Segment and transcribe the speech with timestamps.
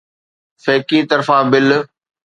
[0.63, 1.67] فيڪي طرفان بل